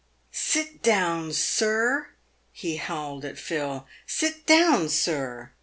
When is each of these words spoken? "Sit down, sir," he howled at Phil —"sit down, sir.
"Sit 0.31 0.81
down, 0.81 1.31
sir," 1.31 2.07
he 2.51 2.77
howled 2.77 3.23
at 3.23 3.37
Phil 3.37 3.85
—"sit 4.07 4.47
down, 4.47 4.89
sir. 4.89 5.51